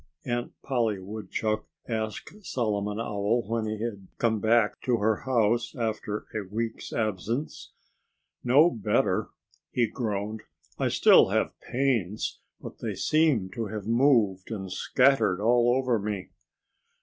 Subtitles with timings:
[0.25, 6.25] Aunt Polly Woodchuck asked Solomon Owl, when he had come back to her house after
[6.33, 7.71] a week's absence.
[8.43, 9.29] "No better!"
[9.69, 10.41] he groaned.
[10.79, 12.39] "I still have pains.
[12.59, 16.29] But they seem to have moved and scattered all over me."